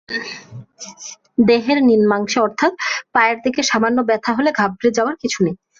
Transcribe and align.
দেহের 1.47 1.79
নিম্নাংশে, 1.83 2.37
অর্থাৎ 2.39 2.73
পায়ের 3.13 3.37
দিকে 3.43 3.61
সামান্য 3.63 3.97
ব্যথা 4.09 4.31
হলে 4.33 4.49
ঘাবড়ে 4.51 4.89
যাওয়ার 4.97 5.15
কিছু 5.15 5.39
নেই। 5.45 5.55